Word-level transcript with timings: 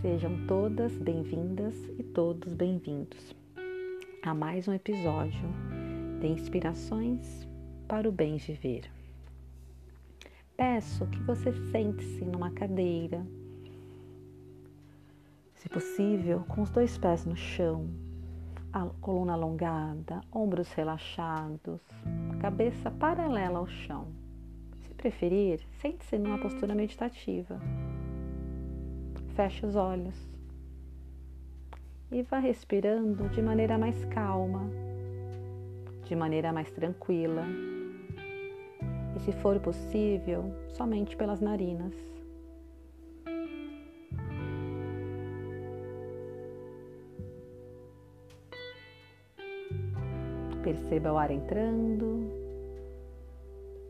Sejam 0.00 0.46
todas 0.46 0.96
bem-vindas 0.96 1.74
e 1.98 2.04
todos 2.04 2.54
bem-vindos 2.54 3.34
a 4.22 4.32
mais 4.32 4.68
um 4.68 4.72
episódio 4.72 5.42
de 6.20 6.28
Inspirações 6.28 7.48
para 7.88 8.08
o 8.08 8.12
Bem 8.12 8.36
Viver. 8.36 8.88
Peço 10.56 11.04
que 11.08 11.18
você 11.24 11.52
sente-se 11.72 12.24
numa 12.24 12.52
cadeira, 12.52 13.26
se 15.56 15.68
possível, 15.68 16.44
com 16.46 16.62
os 16.62 16.70
dois 16.70 16.96
pés 16.96 17.26
no 17.26 17.34
chão, 17.34 17.90
a 18.72 18.86
coluna 19.00 19.32
alongada, 19.32 20.20
ombros 20.32 20.72
relaxados, 20.74 21.82
cabeça 22.40 22.88
paralela 22.88 23.58
ao 23.58 23.66
chão. 23.66 24.06
Se 24.76 24.94
preferir, 24.94 25.60
sente-se 25.80 26.16
numa 26.16 26.38
postura 26.38 26.72
meditativa 26.72 27.60
feche 29.38 29.64
os 29.64 29.76
olhos 29.76 30.16
e 32.10 32.22
vá 32.22 32.40
respirando 32.40 33.28
de 33.28 33.40
maneira 33.40 33.78
mais 33.78 34.04
calma, 34.06 34.68
de 36.02 36.16
maneira 36.16 36.52
mais 36.52 36.68
tranquila. 36.72 37.44
E 39.14 39.20
se 39.20 39.30
for 39.30 39.60
possível, 39.60 40.52
somente 40.70 41.16
pelas 41.16 41.40
narinas. 41.40 41.94
Perceba 50.64 51.12
o 51.12 51.16
ar 51.16 51.30
entrando, 51.30 52.28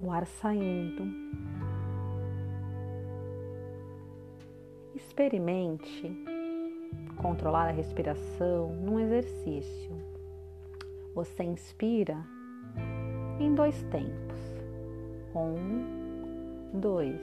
o 0.00 0.10
ar 0.10 0.26
saindo. 0.26 1.04
Experimente 4.94 6.08
controlar 7.16 7.68
a 7.68 7.72
respiração 7.72 8.72
num 8.76 9.00
exercício. 9.00 9.90
Você 11.14 11.42
inspira 11.42 12.16
em 13.40 13.54
dois 13.54 13.82
tempos. 13.84 14.38
Um, 15.34 16.78
dois. 16.78 17.20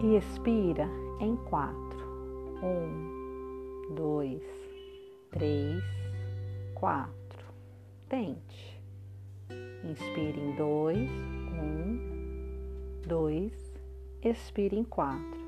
E 0.00 0.16
expira 0.16 0.88
em 1.20 1.36
quatro. 1.36 2.06
Um, 2.62 3.94
dois, 3.94 4.42
três, 5.30 5.82
quatro. 6.74 7.14
Tente. 8.08 8.82
Inspire 9.84 10.40
em 10.40 10.56
dois. 10.56 11.10
Um, 11.62 13.00
dois. 13.06 13.52
Expire 14.22 14.76
em 14.76 14.84
quatro. 14.84 15.45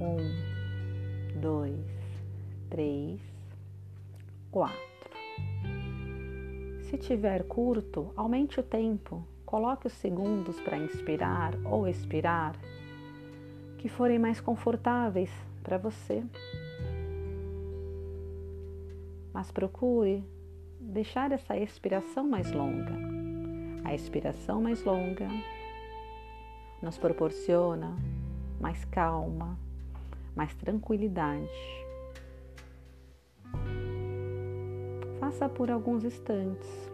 Um, 0.00 1.40
dois, 1.40 1.74
três, 2.68 3.20
quatro. 4.50 4.80
Se 6.82 6.96
tiver 6.98 7.44
curto, 7.44 8.12
aumente 8.16 8.58
o 8.58 8.62
tempo. 8.62 9.24
Coloque 9.46 9.86
os 9.86 9.92
segundos 9.92 10.60
para 10.60 10.76
inspirar 10.76 11.54
ou 11.64 11.86
expirar 11.88 12.54
que 13.78 13.88
forem 13.88 14.18
mais 14.18 14.40
confortáveis 14.40 15.30
para 15.62 15.78
você. 15.78 16.22
Mas 19.32 19.50
procure 19.50 20.24
deixar 20.80 21.32
essa 21.32 21.56
expiração 21.56 22.28
mais 22.28 22.50
longa. 22.52 22.92
A 23.84 23.94
expiração 23.94 24.60
mais 24.62 24.84
longa 24.84 25.28
nos 26.82 26.98
proporciona 26.98 27.96
mais 28.60 28.84
calma, 28.84 29.58
mais 30.40 30.54
tranquilidade. 30.54 31.50
Faça 35.20 35.46
por 35.50 35.70
alguns 35.70 36.02
instantes. 36.02 36.90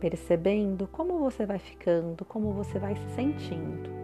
Percebendo 0.00 0.86
como 0.86 1.18
você 1.18 1.44
vai 1.44 1.58
ficando, 1.58 2.24
como 2.24 2.54
você 2.54 2.78
vai 2.78 2.96
se 2.96 3.10
sentindo. 3.10 3.99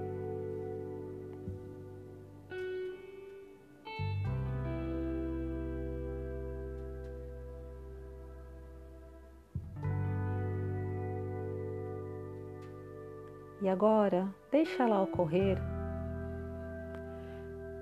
E 13.62 13.68
agora, 13.68 14.28
deixa 14.50 14.82
ela 14.82 15.02
ocorrer 15.02 15.58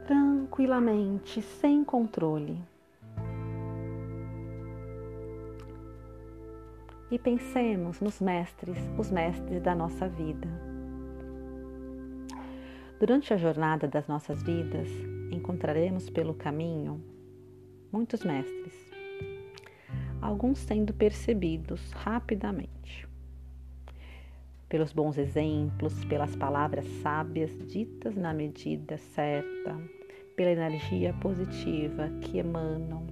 tranquilamente, 0.07 1.43
sem 1.43 1.83
controle. 1.83 2.63
E 7.11 7.19
pensemos 7.19 8.01
nos 8.01 8.21
mestres, 8.21 8.79
os 8.97 9.11
mestres 9.11 9.61
da 9.61 9.75
nossa 9.75 10.09
vida. 10.09 10.49
Durante 13.01 13.35
a 13.35 13.37
jornada 13.37 13.89
das 13.89 14.07
nossas 14.07 14.43
vidas, 14.43 14.89
encontraremos 15.33 16.09
pelo 16.09 16.35
caminho 16.35 17.03
muitos 17.91 18.23
mestres, 18.25 18.93
alguns 20.23 20.59
sendo 20.59 20.95
percebidos 20.95 21.91
rapidamente 21.93 23.14
pelos 24.75 24.93
bons 24.93 25.17
exemplos, 25.19 26.05
pelas 26.07 26.35
palavras 26.35 26.85
sábias 27.01 27.57
ditas 27.69 28.17
na 28.17 28.35
medida 28.35 28.99
certa, 28.99 29.81
pela 30.35 30.51
energia 30.51 31.15
positiva 31.21 32.11
que 32.21 32.39
emanam. 32.39 33.07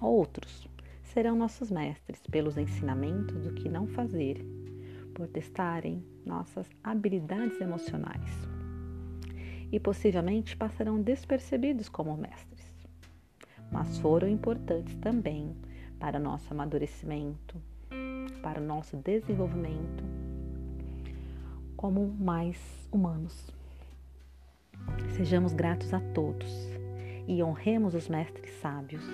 Outros 0.00 0.66
serão 1.02 1.36
nossos 1.36 1.70
mestres 1.70 2.22
pelos 2.28 2.56
ensinamentos 2.56 3.42
do 3.42 3.52
que 3.52 3.68
não 3.68 3.86
fazer, 3.86 4.42
por 5.14 5.28
testarem 5.28 6.02
nossas 6.24 6.66
habilidades 6.82 7.60
emocionais. 7.60 8.30
E 9.70 9.78
possivelmente 9.78 10.56
passarão 10.56 10.98
despercebidos 10.98 11.90
como 11.90 12.16
mestres, 12.16 12.74
mas 13.70 13.98
foram 13.98 14.26
importantes 14.30 14.94
também 14.94 15.54
para 16.00 16.18
nosso 16.18 16.54
amadurecimento, 16.54 17.60
para 18.42 18.62
o 18.62 18.64
nosso 18.64 18.96
desenvolvimento 18.96 20.13
como 21.84 22.08
mais 22.18 22.56
humanos. 22.90 23.52
Sejamos 25.18 25.52
gratos 25.52 25.92
a 25.92 26.00
todos 26.00 26.50
e 27.28 27.42
honremos 27.42 27.94
os 27.94 28.08
mestres 28.08 28.54
sábios. 28.54 29.04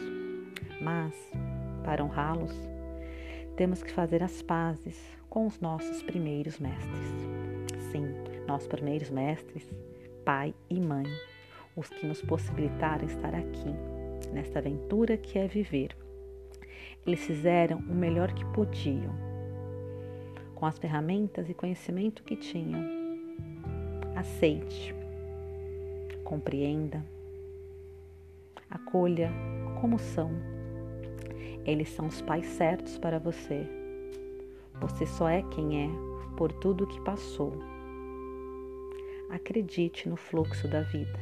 Mas, 0.80 1.12
para 1.84 2.04
honrá-los, 2.04 2.54
temos 3.56 3.82
que 3.82 3.90
fazer 3.90 4.22
as 4.22 4.40
pazes 4.40 4.96
com 5.28 5.48
os 5.48 5.58
nossos 5.58 6.00
primeiros 6.04 6.60
mestres. 6.60 7.08
Sim, 7.90 8.06
nossos 8.46 8.68
primeiros 8.68 9.10
mestres, 9.10 9.68
pai 10.24 10.54
e 10.70 10.78
mãe, 10.78 11.06
os 11.74 11.88
que 11.88 12.06
nos 12.06 12.22
possibilitaram 12.22 13.04
estar 13.04 13.34
aqui, 13.34 13.74
nesta 14.32 14.60
aventura 14.60 15.16
que 15.16 15.40
é 15.40 15.48
viver. 15.48 15.96
Eles 17.04 17.18
fizeram 17.26 17.78
o 17.78 17.94
melhor 17.96 18.32
que 18.32 18.44
podiam 18.52 19.29
com 20.60 20.66
as 20.66 20.78
ferramentas 20.78 21.48
e 21.48 21.54
conhecimento 21.54 22.22
que 22.22 22.36
tinham. 22.36 22.84
Aceite, 24.14 24.94
compreenda, 26.22 27.02
acolha 28.68 29.32
como 29.80 29.98
são. 29.98 30.30
Eles 31.64 31.88
são 31.88 32.06
os 32.08 32.20
pais 32.20 32.44
certos 32.44 32.98
para 32.98 33.18
você. 33.18 33.66
Você 34.82 35.06
só 35.06 35.30
é 35.30 35.42
quem 35.44 35.84
é 35.84 35.88
por 36.36 36.52
tudo 36.52 36.86
que 36.86 37.00
passou. 37.00 37.54
Acredite 39.30 40.10
no 40.10 40.16
fluxo 40.16 40.68
da 40.68 40.82
vida. 40.82 41.18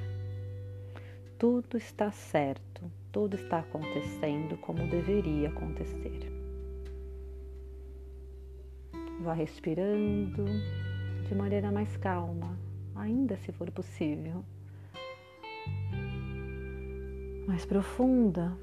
Tudo 1.39 1.77
está 1.77 2.11
certo, 2.11 2.91
tudo 3.13 3.37
está 3.37 3.61
acontecendo 3.61 4.57
como 4.57 4.89
deveria 4.89 5.49
acontecer. 5.49 6.38
Vá 9.21 9.33
respirando 9.33 10.45
de 11.29 11.35
maneira 11.35 11.71
mais 11.71 11.97
calma, 11.97 12.57
ainda 12.95 13.37
se 13.37 13.53
for 13.53 13.71
possível. 13.71 14.45
Mais 17.47 17.65
profunda, 17.67 18.57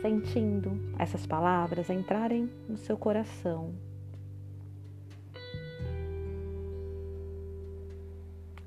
sentindo 0.00 0.70
essas 0.98 1.26
palavras 1.26 1.90
entrarem 1.90 2.48
no 2.68 2.76
seu 2.76 2.96
coração. 2.96 3.74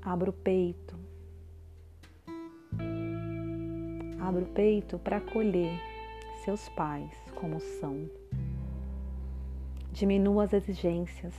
Abra 0.02 0.30
o 0.30 0.32
peito. 0.32 0.94
Abra 4.20 4.42
o 4.42 4.46
peito 4.46 4.98
para 4.98 5.16
acolher 5.16 5.80
seus 6.44 6.68
pais 6.70 7.10
como 7.34 7.58
são 7.58 8.08
diminua 9.94 10.44
as 10.44 10.52
exigências. 10.52 11.32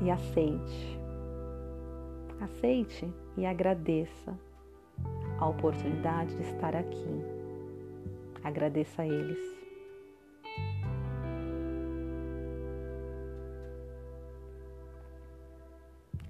E 0.00 0.10
aceite. 0.10 1.00
Aceite 2.40 3.12
e 3.36 3.44
agradeça 3.44 4.38
a 5.38 5.48
oportunidade 5.48 6.36
de 6.36 6.42
estar 6.42 6.76
aqui. 6.76 7.24
Agradeça 8.44 9.02
a 9.02 9.06
eles. 9.06 9.38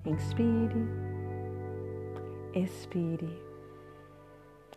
Inspire, 0.06 0.86
expire 2.54 3.53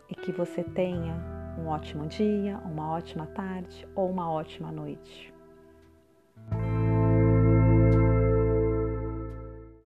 e 0.08 0.14
que 0.14 0.32
você 0.32 0.62
tenha 0.62 1.14
um 1.58 1.68
ótimo 1.68 2.06
dia, 2.06 2.58
uma 2.64 2.90
ótima 2.90 3.26
tarde 3.26 3.86
ou 3.94 4.10
uma 4.10 4.30
ótima 4.30 4.72
noite. 4.72 5.32